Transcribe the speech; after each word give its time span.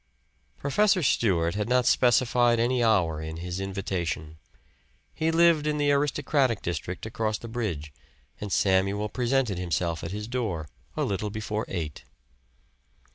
Professor 0.57 1.03
Stewart 1.03 1.53
had 1.53 1.69
not 1.69 1.85
specified 1.85 2.59
any 2.59 2.83
hour 2.83 3.21
in 3.21 3.37
his 3.37 3.59
invitation. 3.59 4.39
He 5.13 5.29
lived 5.29 5.67
in 5.67 5.77
the 5.77 5.91
aristocratic 5.91 6.63
district 6.63 7.05
across 7.05 7.37
the 7.37 7.47
bridge 7.47 7.93
and 8.39 8.51
Samuel 8.51 9.09
presented 9.09 9.59
himself 9.59 10.03
at 10.03 10.09
his 10.09 10.27
door 10.27 10.67
a 10.97 11.03
little 11.03 11.29
before 11.29 11.65
eight. 11.67 12.03